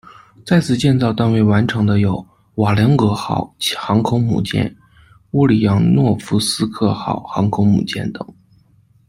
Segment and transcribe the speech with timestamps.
[0.47, 4.75] 在此建造但未完成的有瓦良格号航空母舰、
[5.29, 8.25] 乌里杨诺夫斯克号航空母舰等。